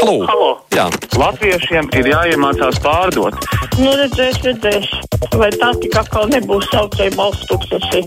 [0.00, 0.14] Halo!
[0.24, 0.50] Halo.
[0.72, 0.86] Jā,
[1.20, 3.36] Latviešiem ir jāiemācās pārdot.
[3.76, 4.88] Nu, redzēs, redzēs.
[5.36, 8.06] Vai tā tik atkal nebūs saucēja balss tūkstoši?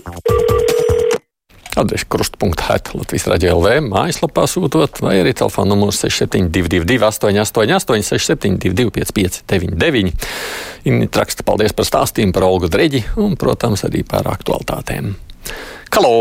[1.74, 10.28] adrese krustpunktā Latvijas raidījā LV mājaslapā sūtot, vai arī telefona numurs 6722, 888, 672, 559,
[10.84, 15.14] Inīt raksta paldies par stāstījumu par Olgu Dreģi un, protams, arī par aktualitātēm.
[15.94, 16.14] Halo!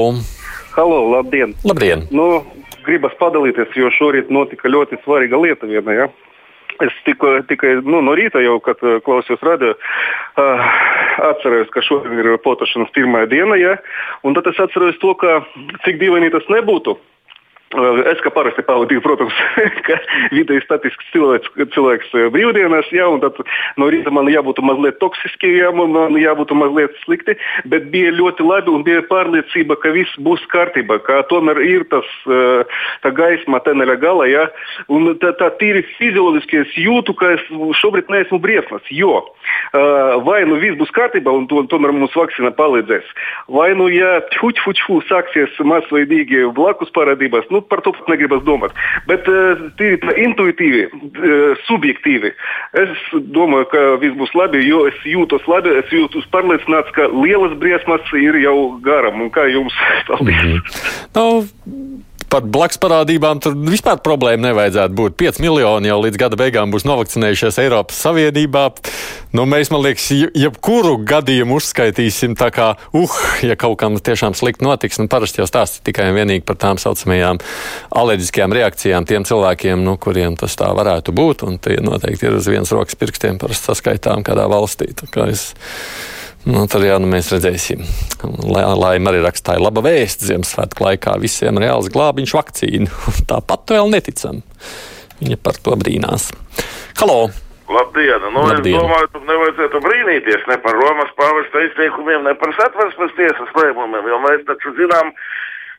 [0.74, 1.54] Halo, labdien!
[1.68, 2.08] Labdien!
[2.10, 2.42] Nu,
[2.86, 5.96] gribas padalīties, jo šorīt notika ļoti svarīga lieta viena.
[5.98, 6.10] Ja?
[6.82, 10.68] Es tikko, tikai nu, no rīta jau, kad uh, klausījos radio, uh,
[11.30, 13.58] atceros, ka šodien ir potošanas pirmā diena.
[13.60, 13.78] Ja?
[14.26, 15.42] Un tad es atceros to, ka
[15.86, 16.98] cik dīvaini tas nebūtu.
[17.74, 19.38] Es kā parasti pavadīju, protams,
[19.88, 19.98] ka
[20.34, 23.40] vidēji statisks cilvēks, cilvēks brīvdienās, jā, un tad
[23.82, 27.36] no rīta man jābūt mazliet toksiski, jā, man jābūt mazliet slikti,
[27.70, 32.10] bet bija ļoti labi un bija pārliecība, ka viss būs kārtībā, ka tomēr ir tas
[33.04, 34.46] tā gaisma teneļa gala, jā,
[34.94, 37.48] un tā, tā tīri fizioloģiski es jūtu, ka es
[37.82, 39.24] šobrīd neesmu briesmas, jo
[40.28, 43.10] vai nu viss būs kārtībā un to, tomēr mums vakcīna palīdzēs,
[43.50, 48.44] vai nu, ja čuč, čuč, čuč sāksies masveidīgi blakus parādības, nu, par to pat negribas
[48.48, 48.76] domāt.
[49.10, 49.28] Bet
[49.80, 50.84] tīri intuitīvi,
[51.68, 52.34] subjektīvi,
[52.84, 57.56] es domāju, ka viss būs labi, jo es jūtos labi, es jūtos pārliecināts, ka lielas
[57.62, 59.22] briesmas ir jau garam.
[59.26, 59.76] Un kā jums?
[60.08, 60.36] Paldies!
[60.36, 61.04] Mm -hmm.
[61.16, 61.93] nu,
[62.34, 65.16] par blakus parādībām tur vispār problēma nevajadzētu būt.
[65.22, 68.64] 5 miljoni jau līdz gada beigām būs novakcinējušies Eiropas Savienībā.
[69.38, 70.08] Nu, mēs, man liekas,
[70.38, 74.98] jebkuru gadījumu uzskaitīsim tā kā, uh, ja kaut kam tiešām slikti notiks.
[75.02, 77.42] Nu, parasti jau stāsta tikai un vienīgi par tām saucamajām
[78.02, 81.46] alerģiskajām reakcijām tiem cilvēkiem, nu, kuriem tas tā varētu būt.
[81.46, 84.90] Un tie noteikti ir uz vienas rokas pirkstiem parasti saskaitām kādā valstī.
[86.44, 87.86] Nu, tad jā, nu mēs redzēsim.
[88.44, 92.90] Lai, lai arī rakstāja laba vēsts Ziemassvētku laikā visiem reāls glābiņš vakcīnu.
[93.32, 94.42] Tāpat vēl neticam.
[95.22, 96.34] Viņa par to brīnās.
[97.00, 97.30] Halo!
[97.72, 98.26] Labdien!
[98.36, 98.76] Nu, Labdien.
[98.76, 104.10] Es domāju, ka nevajadzētu brīnīties ne par Romas pāvesta izteikumiem, ne par satversmes tiesas lēmumiem,
[104.12, 105.14] jo mēs taču zinām,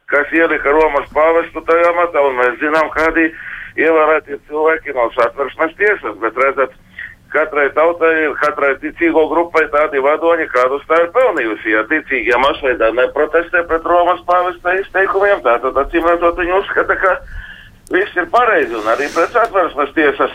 [0.09, 3.29] kas ielika Romas pāvestu tajā matā, un mēs zinām, kādi
[3.85, 6.17] ievērētie cilvēki no satversmes tiesas.
[6.25, 6.73] Bet redzat,
[7.35, 11.75] katrai tautai, katrai ticīgo grupai tādi vadoņi, kādus tā ir pelnījusi.
[11.75, 17.17] Ja ticīgie masveidā neprotestē pret Romas pāvesta izteikumiem, tad acīm redzot viņi uzskata, ka
[17.93, 20.33] viss ir pareizi un arī pret satversmes tiesas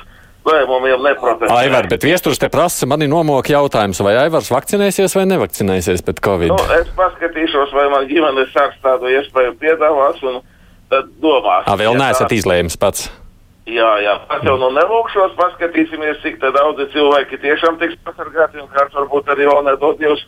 [0.49, 1.51] lēmumiem neprotestē.
[1.55, 6.53] Aivar, bet viesturs te prasa mani nomoka jautājums, vai Aivars vakcinēsies vai nevakcinēsies pret Covid?
[6.53, 10.39] Nu, es paskatīšos, vai man ģimenes sāks tādu iespēju piedāvās un
[10.89, 11.67] tad domās.
[11.67, 13.09] Ā, vēl Ja neesat tā- izlēmis pats.
[13.69, 18.96] Jā, jā, pats jau nu nelūkšos, paskatīsimies, cik daudzi cilvēki tiešām tiks pasargāti un kāds
[18.97, 20.24] varbūt arī vēl nedod jūs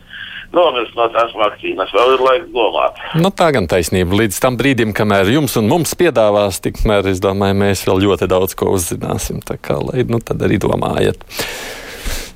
[0.54, 1.90] nomirst no tās vakcīnas.
[1.96, 3.02] Vēl ir laiks domāt.
[3.18, 4.20] Nu, tā gan taisnība.
[4.22, 8.54] Līdz tam brīdim, kamēr jums un mums piedāvās, tikmēr es domāju, mēs vēl ļoti daudz
[8.58, 9.42] ko uzzināsim.
[9.42, 11.24] Tā kā lai nu tad arī domājiet.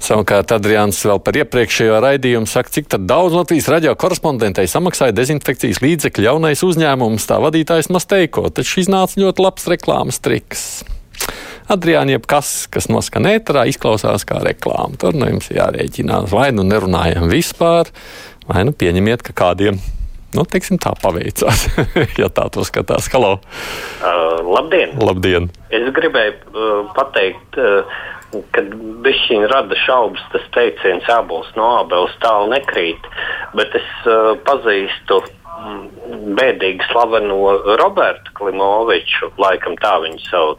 [0.07, 6.29] Savukārt Adrians vēl par iepriekšējo raidījumu saka, cik daudz Latvijas radio korespondentei samaksāja dezinfekcijas līdzekļu
[6.29, 8.47] jaunais uzņēmums, tā vadītājs Masteiko.
[8.55, 10.69] Taču iznāca ļoti labs reklāmas triks.
[11.73, 14.95] Adriāna, jebkas, kasnoskan ēterā, izklausās kā reklāma.
[15.03, 16.31] Tur nu jums jārēķinās.
[16.31, 17.91] Vai nu nerunājam vispār,
[18.47, 19.81] vai nu pieņemiet, ka kādiem,
[20.37, 21.67] nu, teiksim, tā paveicās.
[22.21, 23.11] ja tā to skatās.
[23.11, 23.39] Halo!
[23.99, 24.95] Uh, labdien!
[25.03, 25.51] Labdien!
[25.75, 27.99] Es gribēju uh, pateikt, uh,
[28.55, 28.63] ka
[29.03, 33.11] bišķiņi rada šaubas tas teiciens ābols no ābeles tālu nekrīt,
[33.59, 35.23] bet es uh, pazīstu
[36.27, 37.37] bēdīgi slaveno
[37.79, 40.59] Robertu Klimoviču, laikam tā viņu sauc.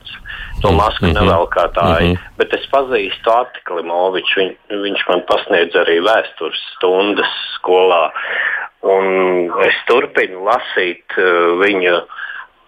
[0.62, 1.18] To masku Mhm.
[1.18, 2.38] nevelkā tā ir, Mhm.
[2.38, 4.36] bet es pazīstu Ati Klimoviču.
[4.40, 8.12] Viņ, viņš man pasniedz arī vēstures stundas skolā.
[8.84, 12.02] Un es turpinu lasīt uh, viņa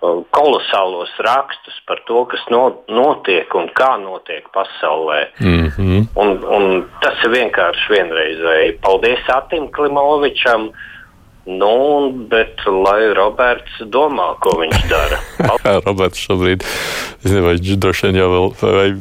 [0.01, 5.27] uh, kolosālos rakstus par to, kas no, notiek un kā notiek pasaulē.
[5.39, 6.07] Mm -hmm.
[6.15, 8.79] Un, un tas ir vienkārši vienreizēji.
[8.81, 10.71] Paldies Atim Klimovičam.
[11.47, 15.19] Nu, bet lai Roberts domā, ko viņš dara.
[15.87, 18.95] Roberts šobrīd, es nezinu, viņš droši vien jau vēl,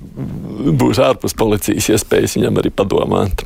[0.78, 3.44] būs ārpus policijas iespējas viņam arī padomāt.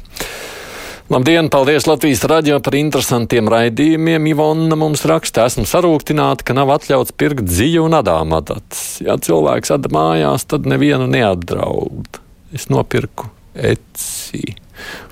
[1.12, 4.30] Labdien, paldies Latvijas radio par interesantiem raidījumiem.
[4.30, 8.96] Ivona mums raksta, esmu sarūktināta, ka nav atļauts pirkt ziju un adām adatas.
[9.04, 12.22] Ja cilvēks ada mājās, tad nevienu neapdraud.
[12.56, 14.61] Es nopirku eci.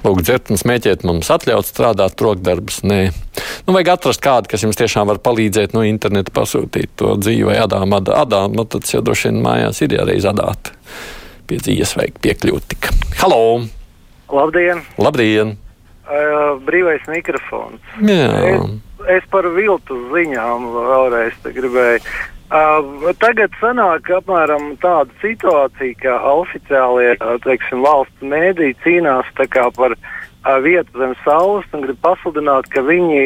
[0.05, 2.81] Lūk, dzert un smēķēt mums atļauts strādāt trokdarbus.
[2.89, 3.01] Nē,
[3.67, 7.59] nu, vajag atrast kādu, kas jums tiešām var palīdzēt no interneta pasūtīt to dzīvi vai
[7.63, 7.97] adām.
[7.99, 10.73] Ad, adām, nu, tad jau droši vien mājās ir jāreiz adāt.
[11.51, 12.91] Pie dzīves vajag piekļūt tik.
[13.21, 13.43] Halo!
[14.31, 14.85] Labdien!
[15.01, 15.57] Labdien!
[16.11, 17.83] Uh, brīvais mikrofons.
[18.03, 18.31] Jā.
[18.51, 18.77] Es,
[19.21, 22.03] es par viltu ziņām vēlreiz gribēju.
[22.51, 27.13] Uh, tagad sanāk apmēram tāda situācija, ka oficiālie
[27.45, 33.23] teiksim, valsts mēdī cīnās par uh, vietu zem saules un grib pasludināt, ka viņi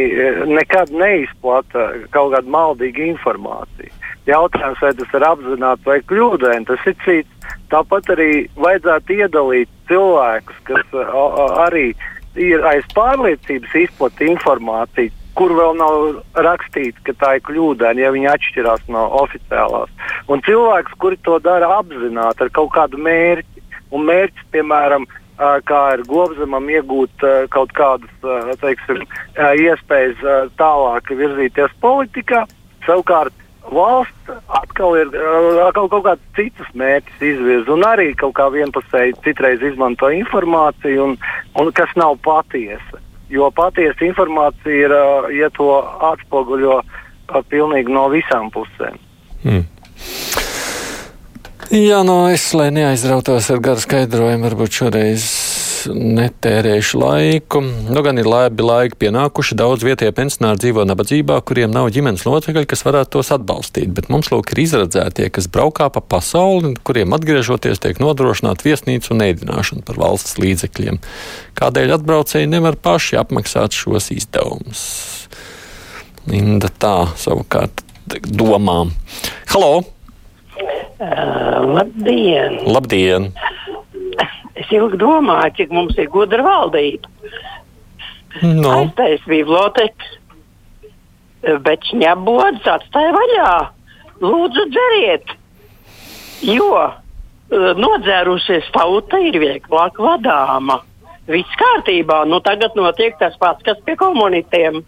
[0.52, 3.96] nekad neizplata kaut kādu maldīgu informāciju.
[4.28, 7.50] Jautājums, vai tas ir apzināti vai kļūdaini, tas ir cits.
[7.72, 8.30] Tāpat arī
[8.60, 11.94] vajadzētu iedalīt cilvēkus, kas uh, arī
[12.36, 18.30] ir aiz pārliecības izplatīta informācija, kur vēl nav rakstīts, ka tā ir kļūdaina, ja viņi
[18.34, 19.92] atšķirās no oficiālās.
[20.30, 23.64] Un cilvēks, kuri to dara apzināti ar kaut kādu mērķi,
[23.94, 25.06] un mērķis, piemēram,
[25.68, 29.02] kā ir gobzemam iegūt kaut kādas teiksim,
[29.34, 32.44] iespējas tālāk virzīties politikā,
[32.86, 33.34] savukārt
[33.72, 34.30] valsts
[34.60, 35.10] atkal ir
[35.74, 41.16] kaut, kaut kāds cits mērķis izvirza un arī kaut kā vienpusēji citreiz izmanto informāciju, un,
[41.60, 43.00] un kas nav patiesa.
[43.32, 45.70] Jo patiesa informācija ir, uh, ja to
[46.12, 49.00] atspoguļo uh, pilnīgi no visām pusēm.
[49.44, 49.64] Hmm.
[51.74, 55.24] Jā, no es, lai neaizrautos ar garu skaidrojumu, varbūt šoreiz
[55.90, 57.60] netērējuši laiku.
[57.64, 59.56] Nu, gan ir labi laiki pienākuši.
[59.58, 63.92] Daudz vietējie pensionāri dzīvo nabadzībā, kuriem nav ģimenes locekļi, kas varētu tos atbalstīt.
[63.96, 69.24] Bet mums lūk ir izredzētie, kas braukā pa pasauli, kuriem atgriežoties tiek nodrošināta viesnīca un
[69.28, 71.00] ēdināšana par valsts līdzekļiem.
[71.60, 74.84] Kādēļ atbraucēji nevar paši apmaksāt šos izdevumus?
[76.30, 77.84] Linda tā savukārt
[78.28, 78.84] domā.
[79.52, 79.84] Halo!
[80.94, 82.60] Uh, labdien!
[82.70, 83.32] Labdien!
[84.64, 87.10] Es ilgi domāju, cik mums ir gudra valdība.
[88.42, 88.70] No.
[88.80, 90.14] Aiztais bibliotekas,
[91.66, 93.50] bet šņabodas atstāja vaļā.
[94.24, 95.34] Lūdzu, dzeriet!
[96.44, 96.96] Jo uh,
[97.52, 100.80] nodzērusies tauta ir vieglāk vadāma.
[101.28, 104.82] Viss kārtībā, nu tagad notiek tas pats, kas pie komunitiem.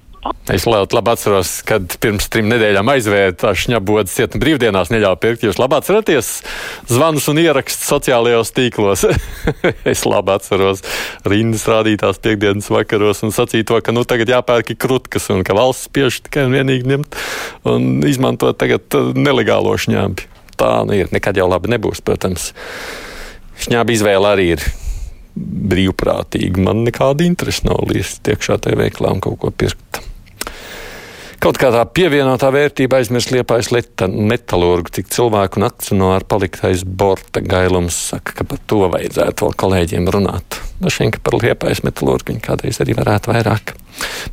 [0.53, 5.43] Es labi atceros, kad pirms trim nedēļām aizvērta šņabodas cietuma brīvdienās neļāva pirkt.
[5.47, 6.31] Jūs labi atceraties
[6.91, 9.03] zvanus un ierakstus sociālajos tīklos.
[9.93, 10.85] es labi atceros
[11.27, 15.91] rindas rādītās piekdienas vakaros un sacīja to, ka nu tagad jāpērk krutkas un ka valsts
[15.91, 17.21] spiež tikai un vienīgi ņemt
[17.73, 20.31] un izmantot tagad uh, nelegālo šņābi.
[20.57, 21.11] Tā nu ir.
[21.13, 22.53] Nekad jau labi nebūs, protams.
[23.67, 24.67] Šņābi izvēle arī ir
[25.37, 26.63] brīvprātīga.
[26.65, 30.01] Man nekāda interesa nav līdz iekšā tajā veiklā un kaut ko pirkt
[31.47, 37.39] kaut kā tā pievienotā vērtība aizmirst liepais metālurgu, cik cilvēku un akcionāru palikt aiz borta
[37.39, 40.59] gailums saka, ka par to vajadzētu vēl kolēģiem runāt.
[40.83, 43.77] Dažiem, ka par liepais metālurgu viņi kādreiz arī varētu vairāk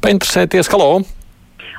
[0.01, 0.71] painteresēties.
[0.73, 1.03] Halo!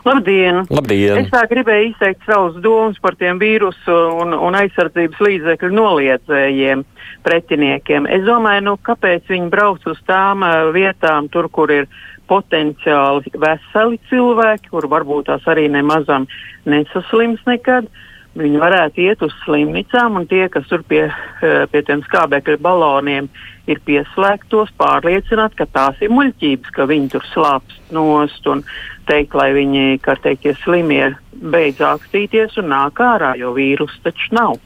[0.05, 0.63] Labdien!
[0.71, 1.19] Labdien!
[1.25, 6.87] Es tā gribēju izteikt savus domas par tiem vīrusu un, un aizsardzības līdzekļu noliedzējiem,
[7.27, 8.07] pretiniekiem.
[8.07, 11.89] Es domāju, nu, kāpēc viņi brauc uz tām uh, vietām, tur, kur ir
[12.31, 16.26] potenciāli veseli cilvēki, kur varbūt tās arī nemazam
[16.69, 17.88] nesaslims nekad.
[18.35, 23.29] Viņi varētu iet uz slimnīcām, un tie, kas tur pie, eh, pie tiem skābekļa baloniem
[23.71, 28.65] ir pieslēgtos, pārliecināt, ka tās ir muļķības, ka viņi tur slāpst nost un
[29.06, 34.35] teikt, lai viņi, kā teikt, tie slimie beidz ākstīties un nāk ārā, jo vīrusu taču
[34.35, 34.59] nav.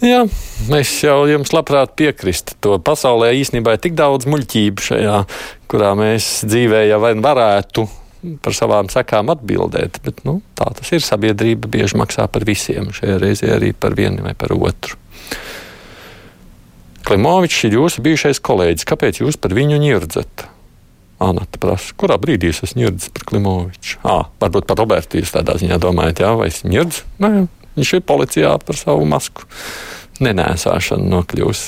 [0.00, 0.24] Jā,
[0.78, 2.56] es jau jums labprāt piekrītu.
[2.64, 5.16] To pasaulē īstenībā ir tik daudz muļķību šajā,
[5.68, 7.84] kurā mēs dzīvē jau varētu
[8.44, 10.00] par savām sekām atbildēt.
[10.04, 11.04] Bet nu, tā tas ir.
[11.04, 12.92] Sabiedrība bieži maksā par visiem.
[12.96, 14.96] Šajā reizē arī par vienu vai par otru.
[17.04, 18.88] Klimovičs ir jūsu bijušais kolēģis.
[18.88, 20.46] Kāpēc jūs par viņu ņirdzat?
[21.20, 23.98] Anna prasa, kurā brīdī es esmu ņirdzis par Klimoviču?
[24.08, 27.02] À, varbūt par Robertu jūs tādā ziņā domājat, jā, vai es ņirdzis?
[27.20, 27.32] Nē,
[27.76, 29.44] viņš ir policijā par savu masku
[30.24, 31.64] nenēsāšanu nokļūs.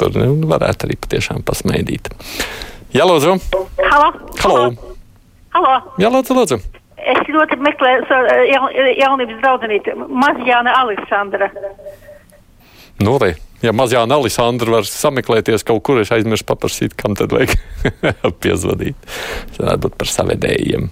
[0.00, 2.10] Tur nu, varētu arī patiešām pasmaidīt.
[2.94, 3.36] Jā, lūdzu!
[3.90, 4.08] Halo!
[4.42, 4.64] Halo.
[5.54, 5.74] Halo.
[6.02, 6.58] Jā, lūdzu, lūdzu!
[7.04, 11.50] Es ļoti meklēju savu jaun, jaunības draudzenīti, Mazjāna Aleksandra.
[13.02, 17.54] Nu, re, ja mazjāna Alisandra var sameklēties kaut kur, es aizmirsu paprasīt, kam tad vajag
[18.42, 18.98] piezvanīt.
[19.50, 20.88] Tas varētu būt par savedējiem.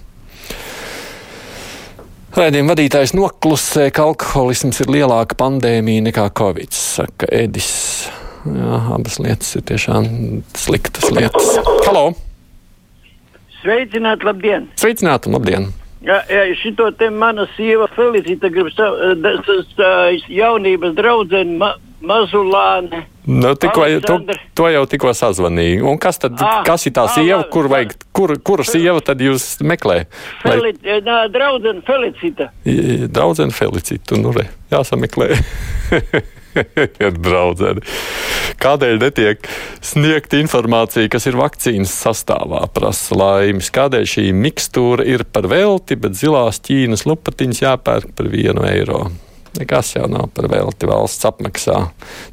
[2.33, 7.67] Raidījuma vadītājs noklusē, ka alkoholisms ir lielāka pandēmija nekā covid, saka Edis.
[8.49, 10.07] Jā, abas lietas ir tiešām
[10.57, 11.51] sliktas lietas.
[11.85, 12.07] Halo!
[13.59, 14.65] Sveicināt, labdien!
[14.81, 15.69] Sveicināt, labdien!
[16.01, 19.91] Jā, jā, šito te mana sieva Felicita grib sa, da, sa, sa,
[20.25, 21.61] jaunības draudzeni
[22.03, 23.05] Mazulāne.
[23.25, 24.35] Nu, tikko, to, Aleksandra.
[24.59, 25.85] to jau tikko sazvanīju.
[25.87, 28.99] Un kas tad, Ah, kas ir tā ah, sieva, labi, kur vajag, kur, kura sieva
[28.99, 30.11] tad jūs meklējat?
[30.43, 30.73] Feli,
[31.05, 32.49] nā, draudzene Felicita.
[33.07, 35.31] Draudzene Felicita, nu re, jāsameklē.
[37.23, 37.81] Draudzene.
[38.61, 39.47] Kādēļ netiek
[39.83, 43.71] sniegta informācija, kas ir vakcīnas sastāvā, prasa laimes?
[43.73, 49.05] Kādēļ šī mikstūra ir par velti, bet zilās ķīnas lupatiņas jāpērk par vienu eiro?
[49.59, 51.79] Nekas jau nav par velti valsts apmaksā.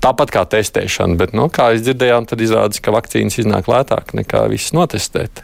[0.00, 4.46] Tāpat kā testēšana, bet, nu, kā jūs dzirdējām, tad izrādās, ka vakcīnas iznāk lētāk nekā
[4.52, 5.42] viss notestēt.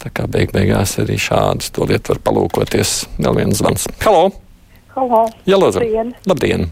[0.00, 2.92] Tā kā beig beigās arī šādus to lietu var palūkoties.
[3.18, 3.88] Vēl viens zvans.
[4.04, 4.28] Halo!
[4.94, 5.24] Halo!
[5.50, 5.82] Jā, lūdzu!
[5.82, 6.14] Labdien!
[6.30, 6.70] Labdien.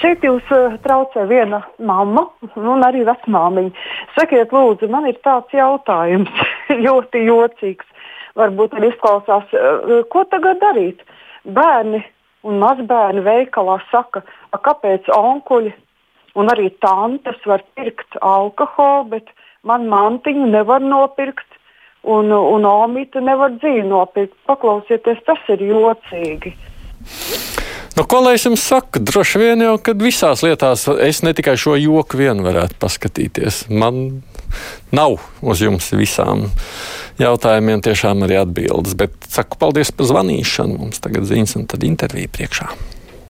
[0.00, 2.26] Šeit jūs uh, traucē viena mamma
[2.60, 3.70] un arī vecmāmiņa.
[4.16, 6.32] Sakiet, lūdzu, man ir tāds jautājums,
[6.86, 7.88] ļoti jocīgs.
[8.36, 11.00] Varbūt arī izklausās, uh, ko tagad darīt.
[11.44, 12.02] Bērni
[12.42, 15.72] un mazbērni veikalā saka, kāpēc onkuļi
[16.38, 19.32] un arī tantes var pirkt alkoholu, bet
[19.62, 21.48] man mantiņu nevar nopirkt.
[22.02, 24.34] Un, un omīte nevar dzīvi nopirkt.
[24.50, 26.56] Paklausieties, tas ir jocīgi.
[27.96, 29.02] Nu, ko lai es jums saku?
[29.04, 33.66] Droši vien jau, kad visās lietās es ne tikai šo joku vien varētu paskatīties.
[33.68, 34.22] Man
[34.96, 36.46] nav uz jums visām
[37.20, 40.80] jautājumiem tiešām arī atbildes, bet saku paldies par zvanīšanu.
[40.80, 42.70] Mums tagad ziņas un tad intervija priekšā.